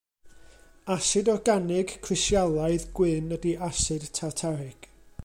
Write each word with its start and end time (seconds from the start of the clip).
Asid 0.93 1.29
organig, 1.33 1.91
crisialaidd 2.07 2.87
gwyn 3.01 3.39
ydy 3.39 3.55
asid 3.71 4.09
tartarig. 4.21 4.93